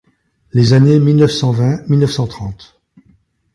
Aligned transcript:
Les 0.53 0.73
années 0.73 0.99
mille 0.99 1.17
neuf 1.17 1.29
cent 1.29 1.51
vingt– 1.51 1.87
mille 1.87 1.99
neuf 1.99 2.11
cent 2.13 2.25
trente. 2.25 2.81